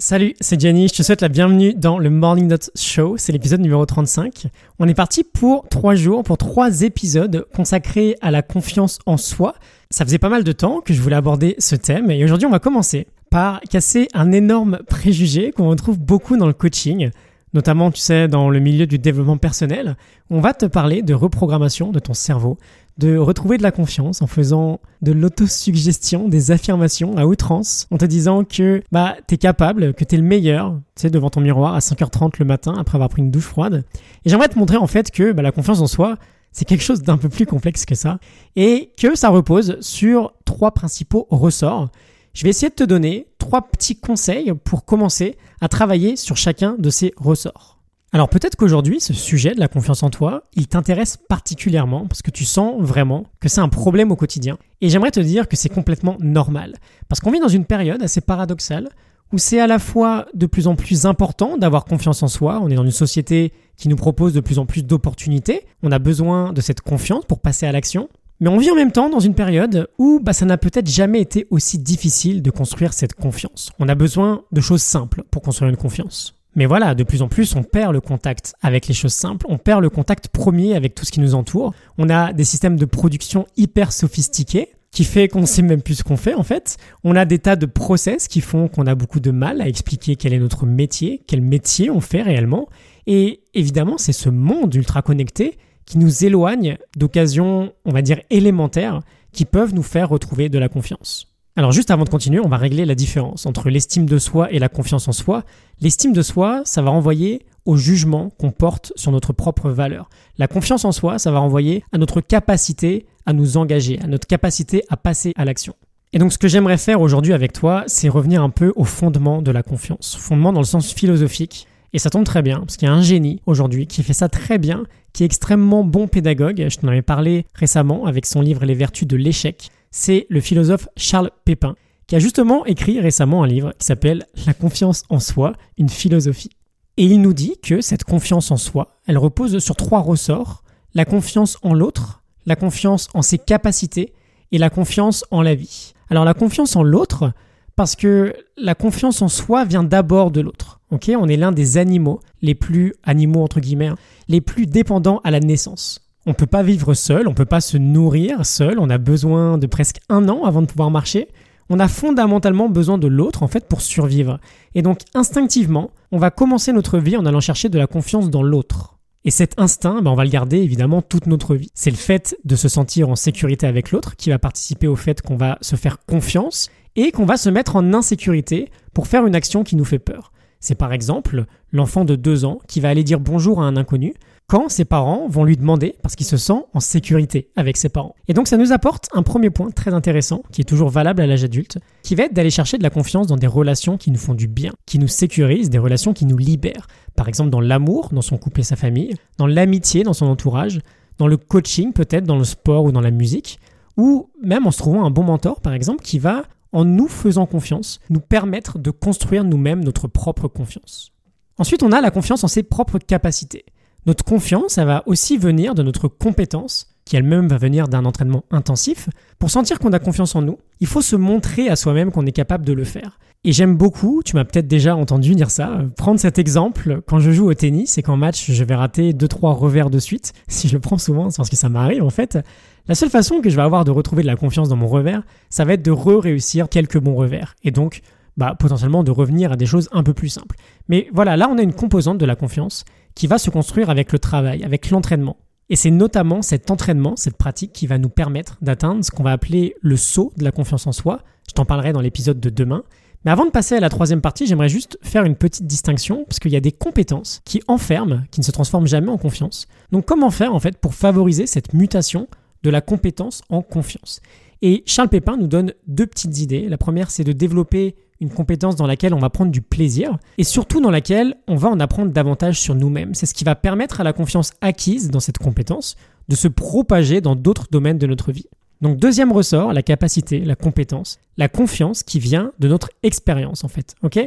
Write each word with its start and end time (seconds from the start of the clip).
Salut, 0.00 0.34
c'est 0.40 0.60
Gianni, 0.60 0.86
je 0.86 0.94
te 0.94 1.02
souhaite 1.02 1.22
la 1.22 1.28
bienvenue 1.28 1.74
dans 1.74 1.98
le 1.98 2.08
Morning 2.08 2.46
Note 2.46 2.70
Show, 2.76 3.16
c'est 3.16 3.32
l'épisode 3.32 3.60
numéro 3.60 3.84
35. 3.84 4.46
On 4.78 4.86
est 4.86 4.94
parti 4.94 5.24
pour 5.24 5.68
trois 5.68 5.96
jours, 5.96 6.22
pour 6.22 6.38
trois 6.38 6.82
épisodes 6.82 7.48
consacrés 7.52 8.14
à 8.20 8.30
la 8.30 8.42
confiance 8.42 9.00
en 9.06 9.16
soi. 9.16 9.54
Ça 9.90 10.04
faisait 10.04 10.18
pas 10.18 10.28
mal 10.28 10.44
de 10.44 10.52
temps 10.52 10.80
que 10.82 10.94
je 10.94 11.02
voulais 11.02 11.16
aborder 11.16 11.56
ce 11.58 11.74
thème 11.74 12.12
et 12.12 12.22
aujourd'hui 12.22 12.46
on 12.46 12.50
va 12.52 12.60
commencer 12.60 13.08
par 13.28 13.60
casser 13.62 14.06
un 14.14 14.30
énorme 14.30 14.78
préjugé 14.88 15.50
qu'on 15.50 15.68
retrouve 15.68 15.98
beaucoup 15.98 16.36
dans 16.36 16.46
le 16.46 16.52
coaching, 16.52 17.10
notamment 17.52 17.90
tu 17.90 18.00
sais 18.00 18.28
dans 18.28 18.50
le 18.50 18.60
milieu 18.60 18.86
du 18.86 19.00
développement 19.00 19.36
personnel. 19.36 19.96
On 20.30 20.40
va 20.40 20.54
te 20.54 20.66
parler 20.66 21.02
de 21.02 21.12
reprogrammation 21.12 21.90
de 21.90 21.98
ton 21.98 22.14
cerveau, 22.14 22.56
de 22.98 23.16
retrouver 23.16 23.56
de 23.58 23.62
la 23.62 23.70
confiance 23.70 24.22
en 24.22 24.26
faisant 24.26 24.80
de 25.02 25.12
l'autosuggestion, 25.12 26.28
des 26.28 26.50
affirmations 26.50 27.16
à 27.16 27.26
outrance, 27.26 27.86
en 27.90 27.96
te 27.96 28.04
disant 28.04 28.44
que 28.44 28.82
bah 28.90 29.16
t'es 29.26 29.36
capable, 29.36 29.94
que 29.94 30.04
t'es 30.04 30.16
le 30.16 30.24
meilleur, 30.24 30.72
tu 30.96 31.02
sais, 31.02 31.10
devant 31.10 31.30
ton 31.30 31.40
miroir 31.40 31.74
à 31.74 31.78
5h30 31.78 32.32
le 32.40 32.44
matin 32.44 32.74
après 32.76 32.96
avoir 32.96 33.08
pris 33.08 33.22
une 33.22 33.30
douche 33.30 33.44
froide. 33.44 33.84
Et 34.24 34.30
j'aimerais 34.30 34.48
te 34.48 34.58
montrer 34.58 34.76
en 34.76 34.88
fait 34.88 35.10
que 35.12 35.32
bah, 35.32 35.42
la 35.42 35.52
confiance 35.52 35.80
en 35.80 35.86
soi, 35.86 36.16
c'est 36.50 36.64
quelque 36.64 36.82
chose 36.82 37.02
d'un 37.02 37.18
peu 37.18 37.28
plus 37.28 37.46
complexe 37.46 37.84
que 37.84 37.94
ça, 37.94 38.18
et 38.56 38.90
que 38.98 39.14
ça 39.14 39.28
repose 39.28 39.76
sur 39.80 40.32
trois 40.44 40.72
principaux 40.72 41.28
ressorts. 41.30 41.90
Je 42.34 42.42
vais 42.42 42.50
essayer 42.50 42.70
de 42.70 42.74
te 42.74 42.84
donner 42.84 43.28
trois 43.38 43.62
petits 43.62 43.96
conseils 43.96 44.52
pour 44.64 44.84
commencer 44.84 45.36
à 45.60 45.68
travailler 45.68 46.16
sur 46.16 46.36
chacun 46.36 46.76
de 46.78 46.90
ces 46.90 47.12
ressorts. 47.16 47.77
Alors 48.12 48.30
peut-être 48.30 48.56
qu'aujourd'hui, 48.56 49.00
ce 49.00 49.12
sujet 49.12 49.54
de 49.54 49.60
la 49.60 49.68
confiance 49.68 50.02
en 50.02 50.08
toi, 50.08 50.44
il 50.54 50.66
t'intéresse 50.66 51.18
particulièrement 51.28 52.06
parce 52.06 52.22
que 52.22 52.30
tu 52.30 52.44
sens 52.44 52.80
vraiment 52.80 53.26
que 53.38 53.50
c'est 53.50 53.60
un 53.60 53.68
problème 53.68 54.10
au 54.10 54.16
quotidien. 54.16 54.56
Et 54.80 54.88
j'aimerais 54.88 55.10
te 55.10 55.20
dire 55.20 55.46
que 55.46 55.56
c'est 55.56 55.68
complètement 55.68 56.16
normal. 56.20 56.76
Parce 57.08 57.20
qu'on 57.20 57.30
vit 57.30 57.40
dans 57.40 57.48
une 57.48 57.66
période 57.66 58.02
assez 58.02 58.22
paradoxale 58.22 58.88
où 59.30 59.36
c'est 59.36 59.60
à 59.60 59.66
la 59.66 59.78
fois 59.78 60.26
de 60.32 60.46
plus 60.46 60.68
en 60.68 60.74
plus 60.74 61.04
important 61.04 61.58
d'avoir 61.58 61.84
confiance 61.84 62.22
en 62.22 62.28
soi. 62.28 62.60
On 62.62 62.70
est 62.70 62.76
dans 62.76 62.84
une 62.84 62.90
société 62.90 63.52
qui 63.76 63.88
nous 63.88 63.96
propose 63.96 64.32
de 64.32 64.40
plus 64.40 64.58
en 64.58 64.64
plus 64.64 64.84
d'opportunités. 64.84 65.66
On 65.82 65.92
a 65.92 65.98
besoin 65.98 66.54
de 66.54 66.62
cette 66.62 66.80
confiance 66.80 67.26
pour 67.26 67.40
passer 67.40 67.66
à 67.66 67.72
l'action. 67.72 68.08
Mais 68.40 68.48
on 68.48 68.56
vit 68.56 68.70
en 68.70 68.76
même 68.76 68.92
temps 68.92 69.10
dans 69.10 69.20
une 69.20 69.34
période 69.34 69.90
où 69.98 70.20
bah, 70.22 70.32
ça 70.32 70.46
n'a 70.46 70.56
peut-être 70.56 70.88
jamais 70.88 71.20
été 71.20 71.46
aussi 71.50 71.78
difficile 71.78 72.40
de 72.40 72.50
construire 72.50 72.94
cette 72.94 73.14
confiance. 73.14 73.70
On 73.78 73.88
a 73.88 73.94
besoin 73.94 74.44
de 74.52 74.60
choses 74.62 74.82
simples 74.82 75.24
pour 75.30 75.42
construire 75.42 75.68
une 75.68 75.76
confiance. 75.76 76.37
Mais 76.58 76.66
voilà, 76.66 76.96
de 76.96 77.04
plus 77.04 77.22
en 77.22 77.28
plus, 77.28 77.54
on 77.54 77.62
perd 77.62 77.92
le 77.92 78.00
contact 78.00 78.56
avec 78.62 78.88
les 78.88 78.94
choses 78.94 79.12
simples, 79.12 79.46
on 79.48 79.58
perd 79.58 79.80
le 79.80 79.90
contact 79.90 80.26
premier 80.26 80.74
avec 80.74 80.92
tout 80.92 81.04
ce 81.04 81.12
qui 81.12 81.20
nous 81.20 81.36
entoure. 81.36 81.72
On 81.98 82.10
a 82.10 82.32
des 82.32 82.42
systèmes 82.42 82.74
de 82.74 82.84
production 82.84 83.46
hyper 83.56 83.92
sophistiqués 83.92 84.70
qui 84.90 85.04
fait 85.04 85.28
qu'on 85.28 85.46
sait 85.46 85.62
même 85.62 85.82
plus 85.82 85.94
ce 85.94 86.02
qu'on 86.02 86.16
fait 86.16 86.34
en 86.34 86.42
fait. 86.42 86.76
On 87.04 87.14
a 87.14 87.26
des 87.26 87.38
tas 87.38 87.54
de 87.54 87.64
process 87.64 88.26
qui 88.26 88.40
font 88.40 88.66
qu'on 88.66 88.88
a 88.88 88.96
beaucoup 88.96 89.20
de 89.20 89.30
mal 89.30 89.60
à 89.60 89.68
expliquer 89.68 90.16
quel 90.16 90.32
est 90.32 90.40
notre 90.40 90.66
métier, 90.66 91.22
quel 91.28 91.42
métier 91.42 91.90
on 91.90 92.00
fait 92.00 92.22
réellement. 92.22 92.68
Et 93.06 93.42
évidemment, 93.54 93.96
c'est 93.96 94.12
ce 94.12 94.28
monde 94.28 94.74
ultra 94.74 95.00
connecté 95.00 95.58
qui 95.86 95.98
nous 95.98 96.24
éloigne 96.24 96.76
d'occasions, 96.96 97.72
on 97.84 97.92
va 97.92 98.02
dire, 98.02 98.20
élémentaires 98.30 99.02
qui 99.30 99.44
peuvent 99.44 99.74
nous 99.74 99.84
faire 99.84 100.08
retrouver 100.08 100.48
de 100.48 100.58
la 100.58 100.68
confiance. 100.68 101.37
Alors 101.58 101.72
juste 101.72 101.90
avant 101.90 102.04
de 102.04 102.08
continuer, 102.08 102.38
on 102.38 102.48
va 102.48 102.56
régler 102.56 102.84
la 102.84 102.94
différence 102.94 103.44
entre 103.44 103.68
l'estime 103.68 104.06
de 104.06 104.18
soi 104.18 104.52
et 104.52 104.60
la 104.60 104.68
confiance 104.68 105.08
en 105.08 105.12
soi. 105.12 105.42
L'estime 105.80 106.12
de 106.12 106.22
soi, 106.22 106.62
ça 106.64 106.82
va 106.82 106.90
renvoyer 106.90 107.44
au 107.64 107.76
jugement 107.76 108.30
qu'on 108.38 108.52
porte 108.52 108.92
sur 108.94 109.10
notre 109.10 109.32
propre 109.32 109.68
valeur. 109.68 110.08
La 110.38 110.46
confiance 110.46 110.84
en 110.84 110.92
soi, 110.92 111.18
ça 111.18 111.32
va 111.32 111.40
renvoyer 111.40 111.82
à 111.90 111.98
notre 111.98 112.20
capacité 112.20 113.06
à 113.26 113.32
nous 113.32 113.56
engager, 113.56 113.98
à 114.00 114.06
notre 114.06 114.28
capacité 114.28 114.84
à 114.88 114.96
passer 114.96 115.32
à 115.34 115.44
l'action. 115.44 115.74
Et 116.12 116.20
donc 116.20 116.32
ce 116.32 116.38
que 116.38 116.46
j'aimerais 116.46 116.78
faire 116.78 117.00
aujourd'hui 117.00 117.32
avec 117.32 117.52
toi, 117.52 117.82
c'est 117.88 118.08
revenir 118.08 118.40
un 118.40 118.50
peu 118.50 118.72
au 118.76 118.84
fondement 118.84 119.42
de 119.42 119.50
la 119.50 119.64
confiance. 119.64 120.16
Fondement 120.16 120.52
dans 120.52 120.60
le 120.60 120.64
sens 120.64 120.92
philosophique. 120.92 121.66
Et 121.92 121.98
ça 121.98 122.08
tombe 122.08 122.24
très 122.24 122.42
bien, 122.42 122.60
parce 122.60 122.76
qu'il 122.76 122.86
y 122.86 122.90
a 122.90 122.94
un 122.94 123.02
génie 123.02 123.40
aujourd'hui 123.46 123.88
qui 123.88 124.04
fait 124.04 124.12
ça 124.12 124.28
très 124.28 124.58
bien, 124.58 124.84
qui 125.12 125.24
est 125.24 125.26
extrêmement 125.26 125.82
bon 125.82 126.06
pédagogue. 126.06 126.66
Je 126.68 126.76
t'en 126.76 126.86
avais 126.86 127.02
parlé 127.02 127.46
récemment 127.54 128.06
avec 128.06 128.26
son 128.26 128.42
livre 128.42 128.64
Les 128.64 128.74
vertus 128.74 129.08
de 129.08 129.16
l'échec 129.16 129.72
c'est 129.90 130.26
le 130.28 130.40
philosophe 130.40 130.88
Charles 130.96 131.30
Pépin, 131.44 131.76
qui 132.06 132.16
a 132.16 132.18
justement 132.18 132.64
écrit 132.64 133.00
récemment 133.00 133.42
un 133.42 133.46
livre 133.46 133.72
qui 133.78 133.86
s'appelle 133.86 134.26
La 134.46 134.54
confiance 134.54 135.04
en 135.08 135.20
soi, 135.20 135.52
une 135.76 135.88
philosophie. 135.88 136.50
Et 136.96 137.04
il 137.04 137.20
nous 137.20 137.32
dit 137.32 137.56
que 137.62 137.80
cette 137.80 138.04
confiance 138.04 138.50
en 138.50 138.56
soi, 138.56 138.98
elle 139.06 139.18
repose 139.18 139.58
sur 139.58 139.76
trois 139.76 140.00
ressorts, 140.00 140.64
la 140.94 141.04
confiance 141.04 141.58
en 141.62 141.74
l'autre, 141.74 142.22
la 142.46 142.56
confiance 142.56 143.08
en 143.14 143.22
ses 143.22 143.38
capacités 143.38 144.14
et 144.52 144.58
la 144.58 144.70
confiance 144.70 145.24
en 145.30 145.42
la 145.42 145.54
vie. 145.54 145.92
Alors 146.10 146.24
la 146.24 146.34
confiance 146.34 146.74
en 146.76 146.82
l'autre, 146.82 147.32
parce 147.76 147.94
que 147.94 148.34
la 148.56 148.74
confiance 148.74 149.22
en 149.22 149.28
soi 149.28 149.64
vient 149.64 149.84
d'abord 149.84 150.30
de 150.30 150.40
l'autre. 150.40 150.80
On 150.90 151.28
est 151.28 151.36
l'un 151.36 151.52
des 151.52 151.76
animaux 151.76 152.20
les 152.40 152.54
plus 152.54 152.94
animaux 153.04 153.42
entre 153.42 153.60
guillemets, 153.60 153.88
hein, 153.88 153.98
les 154.26 154.40
plus 154.40 154.66
dépendants 154.66 155.20
à 155.22 155.30
la 155.30 155.40
naissance. 155.40 156.07
On 156.26 156.30
ne 156.30 156.34
peut 156.34 156.46
pas 156.46 156.62
vivre 156.62 156.94
seul, 156.94 157.26
on 157.26 157.30
ne 157.30 157.36
peut 157.36 157.44
pas 157.44 157.60
se 157.60 157.78
nourrir 157.78 158.44
seul, 158.44 158.78
on 158.78 158.90
a 158.90 158.98
besoin 158.98 159.58
de 159.58 159.66
presque 159.66 159.98
un 160.08 160.28
an 160.28 160.44
avant 160.44 160.62
de 160.62 160.66
pouvoir 160.66 160.90
marcher. 160.90 161.28
On 161.70 161.78
a 161.78 161.88
fondamentalement 161.88 162.68
besoin 162.68 162.98
de 162.98 163.06
l'autre 163.06 163.42
en 163.42 163.48
fait 163.48 163.66
pour 163.66 163.80
survivre. 163.80 164.38
Et 164.74 164.82
donc 164.82 165.00
instinctivement, 165.14 165.90
on 166.12 166.18
va 166.18 166.30
commencer 166.30 166.72
notre 166.72 166.98
vie 166.98 167.16
en 167.16 167.26
allant 167.26 167.40
chercher 167.40 167.68
de 167.68 167.78
la 167.78 167.86
confiance 167.86 168.30
dans 168.30 168.42
l'autre. 168.42 168.98
Et 169.24 169.30
cet 169.30 169.58
instinct, 169.58 170.00
ben, 170.00 170.10
on 170.10 170.14
va 170.14 170.24
le 170.24 170.30
garder 170.30 170.58
évidemment 170.58 171.02
toute 171.02 171.26
notre 171.26 171.54
vie. 171.54 171.70
C'est 171.74 171.90
le 171.90 171.96
fait 171.96 172.36
de 172.44 172.56
se 172.56 172.68
sentir 172.68 173.10
en 173.10 173.16
sécurité 173.16 173.66
avec 173.66 173.90
l'autre 173.90 174.16
qui 174.16 174.30
va 174.30 174.38
participer 174.38 174.86
au 174.86 174.96
fait 174.96 175.20
qu'on 175.22 175.36
va 175.36 175.58
se 175.60 175.76
faire 175.76 175.98
confiance 176.06 176.70
et 176.96 177.12
qu'on 177.12 177.26
va 177.26 177.36
se 177.36 177.50
mettre 177.50 177.76
en 177.76 177.92
insécurité 177.92 178.70
pour 178.94 179.06
faire 179.06 179.26
une 179.26 179.34
action 179.34 179.64
qui 179.64 179.76
nous 179.76 179.84
fait 179.84 179.98
peur. 179.98 180.32
C'est 180.60 180.74
par 180.74 180.92
exemple 180.92 181.44
l'enfant 181.72 182.04
de 182.04 182.16
deux 182.16 182.44
ans 182.44 182.58
qui 182.66 182.80
va 182.80 182.88
aller 182.88 183.04
dire 183.04 183.20
bonjour 183.20 183.60
à 183.60 183.66
un 183.66 183.76
inconnu 183.76 184.14
quand 184.48 184.70
ses 184.70 184.86
parents 184.86 185.28
vont 185.28 185.44
lui 185.44 185.58
demander 185.58 185.94
parce 186.02 186.16
qu'il 186.16 186.26
se 186.26 186.38
sent 186.38 186.64
en 186.72 186.80
sécurité 186.80 187.50
avec 187.54 187.76
ses 187.76 187.90
parents. 187.90 188.16
Et 188.28 188.32
donc 188.34 188.48
ça 188.48 188.56
nous 188.56 188.72
apporte 188.72 189.08
un 189.12 189.22
premier 189.22 189.50
point 189.50 189.70
très 189.70 189.92
intéressant 189.92 190.42
qui 190.50 190.62
est 190.62 190.64
toujours 190.64 190.88
valable 190.88 191.20
à 191.20 191.26
l'âge 191.26 191.44
adulte, 191.44 191.78
qui 192.02 192.14
va 192.14 192.24
être 192.24 192.32
d'aller 192.32 192.50
chercher 192.50 192.78
de 192.78 192.82
la 192.82 192.88
confiance 192.88 193.26
dans 193.26 193.36
des 193.36 193.46
relations 193.46 193.98
qui 193.98 194.10
nous 194.10 194.18
font 194.18 194.32
du 194.32 194.48
bien, 194.48 194.72
qui 194.86 194.98
nous 194.98 195.06
sécurisent, 195.06 195.68
des 195.68 195.78
relations 195.78 196.14
qui 196.14 196.24
nous 196.24 196.38
libèrent. 196.38 196.86
Par 197.14 197.28
exemple 197.28 197.50
dans 197.50 197.60
l'amour, 197.60 198.08
dans 198.12 198.22
son 198.22 198.38
couple 198.38 198.60
et 198.60 198.64
sa 198.64 198.76
famille, 198.76 199.14
dans 199.36 199.46
l'amitié, 199.46 200.02
dans 200.02 200.14
son 200.14 200.26
entourage, 200.26 200.80
dans 201.18 201.26
le 201.26 201.36
coaching 201.36 201.92
peut-être, 201.92 202.24
dans 202.24 202.38
le 202.38 202.44
sport 202.44 202.84
ou 202.84 202.92
dans 202.92 203.02
la 203.02 203.10
musique, 203.10 203.60
ou 203.98 204.30
même 204.42 204.66
en 204.66 204.70
se 204.70 204.78
trouvant 204.78 205.04
un 205.04 205.10
bon 205.10 205.24
mentor 205.24 205.60
par 205.60 205.74
exemple 205.74 206.02
qui 206.02 206.18
va, 206.18 206.44
en 206.72 206.86
nous 206.86 207.08
faisant 207.08 207.44
confiance, 207.44 208.00
nous 208.08 208.20
permettre 208.20 208.78
de 208.78 208.90
construire 208.90 209.44
nous-mêmes 209.44 209.84
notre 209.84 210.08
propre 210.08 210.48
confiance. 210.48 211.12
Ensuite, 211.58 211.82
on 211.82 211.92
a 211.92 212.00
la 212.00 212.10
confiance 212.10 212.44
en 212.44 212.48
ses 212.48 212.62
propres 212.62 212.98
capacités. 212.98 213.64
Notre 214.08 214.24
confiance, 214.24 214.78
elle 214.78 214.86
va 214.86 215.02
aussi 215.04 215.36
venir 215.36 215.74
de 215.74 215.82
notre 215.82 216.08
compétence, 216.08 216.94
qui 217.04 217.16
elle-même 217.16 217.46
va 217.46 217.58
venir 217.58 217.88
d'un 217.88 218.06
entraînement 218.06 218.42
intensif. 218.50 219.10
Pour 219.38 219.50
sentir 219.50 219.78
qu'on 219.78 219.92
a 219.92 219.98
confiance 219.98 220.34
en 220.34 220.40
nous, 220.40 220.56
il 220.80 220.86
faut 220.86 221.02
se 221.02 221.14
montrer 221.14 221.68
à 221.68 221.76
soi-même 221.76 222.10
qu'on 222.10 222.24
est 222.24 222.32
capable 222.32 222.64
de 222.64 222.72
le 222.72 222.84
faire. 222.84 223.18
Et 223.44 223.52
j'aime 223.52 223.76
beaucoup, 223.76 224.22
tu 224.24 224.34
m'as 224.34 224.46
peut-être 224.46 224.66
déjà 224.66 224.96
entendu 224.96 225.34
dire 225.34 225.50
ça, 225.50 225.82
prendre 225.98 226.18
cet 226.18 226.38
exemple 226.38 227.02
quand 227.06 227.18
je 227.18 227.32
joue 227.32 227.50
au 227.50 227.52
tennis 227.52 227.98
et 227.98 228.02
qu'en 228.02 228.16
match 228.16 228.50
je 228.50 228.64
vais 228.64 228.74
rater 228.74 229.12
2-3 229.12 229.52
revers 229.52 229.90
de 229.90 229.98
suite. 229.98 230.32
Si 230.48 230.68
je 230.68 230.72
le 230.72 230.80
prends 230.80 230.96
souvent, 230.96 231.28
c'est 231.28 231.36
parce 231.36 231.50
que 231.50 231.56
ça 231.56 231.68
m'arrive 231.68 232.02
en 232.02 232.08
fait. 232.08 232.38
La 232.86 232.94
seule 232.94 233.10
façon 233.10 233.42
que 233.42 233.50
je 233.50 233.56
vais 233.56 233.62
avoir 233.62 233.84
de 233.84 233.90
retrouver 233.90 234.22
de 234.22 234.28
la 234.28 234.36
confiance 234.36 234.70
dans 234.70 234.76
mon 234.76 234.88
revers, 234.88 235.22
ça 235.50 235.66
va 235.66 235.74
être 235.74 235.84
de 235.84 235.90
re-réussir 235.90 236.70
quelques 236.70 236.98
bons 236.98 237.14
revers. 237.14 237.56
Et 237.62 237.72
donc, 237.72 238.00
bah, 238.38 238.54
potentiellement 238.58 239.02
de 239.02 239.10
revenir 239.10 239.52
à 239.52 239.56
des 239.56 239.66
choses 239.66 239.88
un 239.92 240.04
peu 240.04 240.14
plus 240.14 240.28
simples. 240.28 240.56
Mais 240.88 241.08
voilà, 241.12 241.36
là 241.36 241.48
on 241.50 241.58
a 241.58 241.62
une 241.62 241.74
composante 241.74 242.18
de 242.18 242.24
la 242.24 242.36
confiance 242.36 242.84
qui 243.18 243.26
va 243.26 243.38
se 243.38 243.50
construire 243.50 243.90
avec 243.90 244.12
le 244.12 244.20
travail, 244.20 244.62
avec 244.62 244.90
l'entraînement. 244.90 245.38
Et 245.70 245.74
c'est 245.74 245.90
notamment 245.90 246.40
cet 246.40 246.70
entraînement, 246.70 247.16
cette 247.16 247.36
pratique 247.36 247.72
qui 247.72 247.88
va 247.88 247.98
nous 247.98 248.08
permettre 248.08 248.58
d'atteindre 248.62 249.04
ce 249.04 249.10
qu'on 249.10 249.24
va 249.24 249.32
appeler 249.32 249.74
le 249.80 249.96
saut 249.96 250.32
de 250.36 250.44
la 250.44 250.52
confiance 250.52 250.86
en 250.86 250.92
soi. 250.92 251.22
Je 251.48 251.52
t'en 251.52 251.64
parlerai 251.64 251.92
dans 251.92 252.00
l'épisode 252.00 252.38
de 252.38 252.48
demain. 252.48 252.84
Mais 253.24 253.32
avant 253.32 253.44
de 253.44 253.50
passer 253.50 253.74
à 253.74 253.80
la 253.80 253.88
troisième 253.88 254.20
partie, 254.20 254.46
j'aimerais 254.46 254.68
juste 254.68 255.00
faire 255.02 255.24
une 255.24 255.34
petite 255.34 255.66
distinction, 255.66 256.24
parce 256.28 256.38
qu'il 256.38 256.52
y 256.52 256.56
a 256.56 256.60
des 256.60 256.70
compétences 256.70 257.42
qui 257.44 257.60
enferment, 257.66 258.22
qui 258.30 258.38
ne 258.38 258.44
se 258.44 258.52
transforment 258.52 258.86
jamais 258.86 259.10
en 259.10 259.18
confiance. 259.18 259.66
Donc 259.90 260.04
comment 260.04 260.30
faire 260.30 260.54
en 260.54 260.60
fait 260.60 260.78
pour 260.78 260.94
favoriser 260.94 261.48
cette 261.48 261.74
mutation 261.74 262.28
de 262.62 262.70
la 262.70 262.80
compétence 262.80 263.42
en 263.48 263.62
confiance? 263.62 264.20
Et 264.62 264.84
Charles 264.86 265.08
Pépin 265.08 265.36
nous 265.36 265.48
donne 265.48 265.72
deux 265.88 266.06
petites 266.06 266.38
idées. 266.38 266.68
La 266.68 266.78
première, 266.78 267.10
c'est 267.10 267.24
de 267.24 267.32
développer 267.32 267.96
une 268.20 268.30
compétence 268.30 268.76
dans 268.76 268.86
laquelle 268.86 269.14
on 269.14 269.18
va 269.18 269.30
prendre 269.30 269.50
du 269.50 269.62
plaisir 269.62 270.18
et 270.38 270.44
surtout 270.44 270.80
dans 270.80 270.90
laquelle 270.90 271.36
on 271.46 271.56
va 271.56 271.68
en 271.68 271.80
apprendre 271.80 272.12
davantage 272.12 272.60
sur 272.60 272.74
nous-mêmes. 272.74 273.14
C'est 273.14 273.26
ce 273.26 273.34
qui 273.34 273.44
va 273.44 273.54
permettre 273.54 274.00
à 274.00 274.04
la 274.04 274.12
confiance 274.12 274.52
acquise 274.60 275.10
dans 275.10 275.20
cette 275.20 275.38
compétence 275.38 275.96
de 276.28 276.36
se 276.36 276.48
propager 276.48 277.20
dans 277.20 277.36
d'autres 277.36 277.68
domaines 277.70 277.98
de 277.98 278.06
notre 278.06 278.32
vie. 278.32 278.46
Donc 278.80 278.98
deuxième 278.98 279.32
ressort, 279.32 279.72
la 279.72 279.82
capacité, 279.82 280.40
la 280.40 280.54
compétence, 280.54 281.18
la 281.36 281.48
confiance 281.48 282.02
qui 282.02 282.18
vient 282.18 282.52
de 282.58 282.68
notre 282.68 282.90
expérience 283.02 283.64
en 283.64 283.68
fait, 283.68 283.94
ok? 284.02 284.18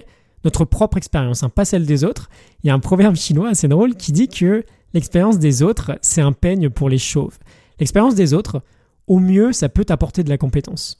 Notre 0.43 0.65
propre 0.65 0.97
expérience, 0.97 1.43
hein, 1.43 1.49
pas 1.49 1.65
celle 1.65 1.85
des 1.85 2.03
autres. 2.03 2.29
Il 2.63 2.67
y 2.67 2.69
a 2.69 2.73
un 2.73 2.79
proverbe 2.79 3.15
chinois 3.15 3.49
assez 3.49 3.67
drôle 3.67 3.95
qui 3.95 4.11
dit 4.11 4.27
que 4.27 4.65
l'expérience 4.93 5.37
des 5.37 5.61
autres, 5.61 5.97
c'est 6.01 6.21
un 6.21 6.33
peigne 6.33 6.69
pour 6.69 6.89
les 6.89 6.97
chauves. 6.97 7.37
L'expérience 7.79 8.15
des 8.15 8.33
autres, 8.33 8.61
au 9.07 9.19
mieux, 9.19 9.51
ça 9.51 9.69
peut 9.69 9.85
apporter 9.89 10.23
de 10.23 10.29
la 10.29 10.37
compétence, 10.37 10.99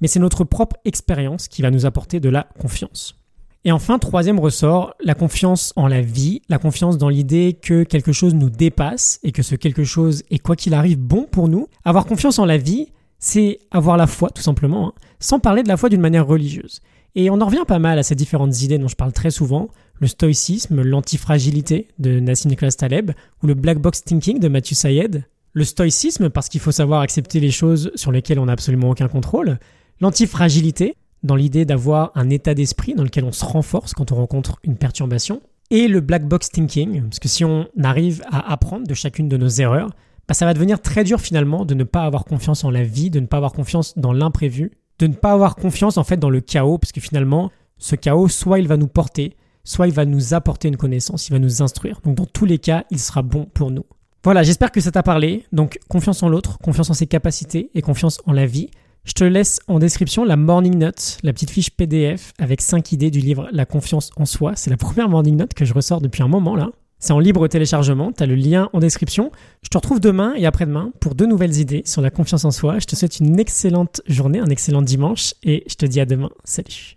Mais 0.00 0.08
c'est 0.08 0.18
notre 0.18 0.44
propre 0.44 0.76
expérience 0.84 1.48
qui 1.48 1.62
va 1.62 1.70
nous 1.70 1.86
apporter 1.86 2.20
de 2.20 2.28
la 2.28 2.46
confiance. 2.58 3.16
Et 3.64 3.72
enfin, 3.72 3.98
troisième 3.98 4.38
ressort, 4.38 4.94
la 5.02 5.14
confiance 5.14 5.72
en 5.74 5.88
la 5.88 6.00
vie, 6.00 6.40
la 6.48 6.58
confiance 6.58 6.98
dans 6.98 7.08
l'idée 7.08 7.58
que 7.60 7.82
quelque 7.82 8.12
chose 8.12 8.32
nous 8.32 8.48
dépasse 8.48 9.18
et 9.24 9.32
que 9.32 9.42
ce 9.42 9.56
quelque 9.56 9.82
chose 9.82 10.22
est 10.30 10.38
quoi 10.38 10.54
qu'il 10.54 10.72
arrive 10.72 10.98
bon 10.98 11.24
pour 11.24 11.48
nous. 11.48 11.66
Avoir 11.84 12.06
confiance 12.06 12.38
en 12.38 12.44
la 12.44 12.58
vie, 12.58 12.92
c'est 13.18 13.58
avoir 13.72 13.96
la 13.96 14.06
foi 14.06 14.30
tout 14.30 14.42
simplement, 14.42 14.88
hein, 14.88 14.92
sans 15.18 15.40
parler 15.40 15.64
de 15.64 15.68
la 15.68 15.76
foi 15.76 15.88
d'une 15.88 16.00
manière 16.00 16.26
religieuse. 16.26 16.80
Et 17.16 17.28
on 17.28 17.40
en 17.40 17.46
revient 17.46 17.64
pas 17.66 17.80
mal 17.80 17.98
à 17.98 18.04
ces 18.04 18.14
différentes 18.14 18.62
idées 18.62 18.78
dont 18.78 18.86
je 18.86 18.94
parle 18.94 19.12
très 19.12 19.32
souvent, 19.32 19.68
le 19.98 20.06
stoïcisme, 20.06 20.82
l'antifragilité 20.82 21.88
de 21.98 22.20
Nassim 22.20 22.50
Nicolas 22.50 22.70
Taleb 22.70 23.12
ou 23.42 23.46
le 23.46 23.54
black 23.54 23.78
box 23.78 24.04
thinking 24.04 24.38
de 24.38 24.48
Mathieu 24.48 24.76
Sayed. 24.76 25.24
Le 25.56 25.64
stoïcisme 25.64 26.28
parce 26.28 26.50
qu'il 26.50 26.60
faut 26.60 26.70
savoir 26.70 27.00
accepter 27.00 27.40
les 27.40 27.50
choses 27.50 27.90
sur 27.94 28.12
lesquelles 28.12 28.38
on 28.38 28.44
n'a 28.44 28.52
absolument 28.52 28.90
aucun 28.90 29.08
contrôle. 29.08 29.58
L'antifragilité 30.02 30.96
dans 31.22 31.34
l'idée 31.34 31.64
d'avoir 31.64 32.12
un 32.14 32.28
état 32.28 32.52
d'esprit 32.52 32.94
dans 32.94 33.02
lequel 33.02 33.24
on 33.24 33.32
se 33.32 33.42
renforce 33.42 33.94
quand 33.94 34.12
on 34.12 34.16
rencontre 34.16 34.58
une 34.64 34.76
perturbation. 34.76 35.40
Et 35.70 35.88
le 35.88 36.02
black 36.02 36.28
box 36.28 36.50
thinking, 36.50 37.04
parce 37.04 37.20
que 37.20 37.28
si 37.28 37.42
on 37.42 37.68
arrive 37.82 38.22
à 38.30 38.52
apprendre 38.52 38.86
de 38.86 38.92
chacune 38.92 39.30
de 39.30 39.38
nos 39.38 39.48
erreurs, 39.48 39.88
bah 40.28 40.34
ça 40.34 40.44
va 40.44 40.52
devenir 40.52 40.82
très 40.82 41.04
dur 41.04 41.22
finalement 41.22 41.64
de 41.64 41.72
ne 41.72 41.84
pas 41.84 42.02
avoir 42.02 42.26
confiance 42.26 42.62
en 42.62 42.70
la 42.70 42.82
vie, 42.82 43.08
de 43.08 43.20
ne 43.20 43.26
pas 43.26 43.38
avoir 43.38 43.54
confiance 43.54 43.96
dans 43.96 44.12
l'imprévu, 44.12 44.72
de 44.98 45.06
ne 45.06 45.14
pas 45.14 45.32
avoir 45.32 45.56
confiance 45.56 45.96
en 45.96 46.04
fait 46.04 46.18
dans 46.18 46.28
le 46.28 46.42
chaos, 46.42 46.76
parce 46.76 46.92
que 46.92 47.00
finalement, 47.00 47.50
ce 47.78 47.96
chaos, 47.96 48.28
soit 48.28 48.58
il 48.58 48.68
va 48.68 48.76
nous 48.76 48.88
porter, 48.88 49.38
soit 49.64 49.86
il 49.86 49.94
va 49.94 50.04
nous 50.04 50.34
apporter 50.34 50.68
une 50.68 50.76
connaissance, 50.76 51.28
il 51.28 51.32
va 51.32 51.38
nous 51.38 51.62
instruire. 51.62 52.02
Donc 52.04 52.16
dans 52.16 52.26
tous 52.26 52.44
les 52.44 52.58
cas, 52.58 52.84
il 52.90 52.98
sera 52.98 53.22
bon 53.22 53.46
pour 53.46 53.70
nous. 53.70 53.86
Voilà, 54.26 54.42
j'espère 54.42 54.72
que 54.72 54.80
ça 54.80 54.90
t'a 54.90 55.04
parlé. 55.04 55.44
Donc 55.52 55.78
confiance 55.88 56.24
en 56.24 56.28
l'autre, 56.28 56.58
confiance 56.58 56.90
en 56.90 56.94
ses 56.94 57.06
capacités 57.06 57.70
et 57.76 57.80
confiance 57.80 58.20
en 58.26 58.32
la 58.32 58.44
vie. 58.44 58.70
Je 59.04 59.12
te 59.12 59.22
laisse 59.22 59.60
en 59.68 59.78
description 59.78 60.24
la 60.24 60.34
Morning 60.34 60.76
Note, 60.76 61.18
la 61.22 61.32
petite 61.32 61.52
fiche 61.52 61.70
PDF 61.70 62.32
avec 62.36 62.60
5 62.60 62.90
idées 62.90 63.12
du 63.12 63.20
livre 63.20 63.48
La 63.52 63.66
confiance 63.66 64.10
en 64.16 64.24
soi. 64.24 64.54
C'est 64.56 64.68
la 64.68 64.76
première 64.76 65.08
Morning 65.08 65.36
Note 65.36 65.54
que 65.54 65.64
je 65.64 65.72
ressors 65.72 66.00
depuis 66.00 66.24
un 66.24 66.28
moment 66.28 66.56
là. 66.56 66.70
C'est 66.98 67.12
en 67.12 67.20
libre 67.20 67.46
téléchargement, 67.46 68.10
tu 68.10 68.20
as 68.24 68.26
le 68.26 68.34
lien 68.34 68.68
en 68.72 68.80
description. 68.80 69.30
Je 69.62 69.68
te 69.68 69.78
retrouve 69.78 70.00
demain 70.00 70.34
et 70.34 70.44
après-demain 70.44 70.90
pour 70.98 71.14
de 71.14 71.24
nouvelles 71.24 71.58
idées 71.58 71.82
sur 71.86 72.02
la 72.02 72.10
confiance 72.10 72.44
en 72.44 72.50
soi. 72.50 72.80
Je 72.80 72.86
te 72.86 72.96
souhaite 72.96 73.20
une 73.20 73.38
excellente 73.38 74.00
journée, 74.08 74.40
un 74.40 74.50
excellent 74.50 74.82
dimanche 74.82 75.34
et 75.44 75.62
je 75.68 75.76
te 75.76 75.86
dis 75.86 76.00
à 76.00 76.04
demain. 76.04 76.30
Salut 76.42 76.96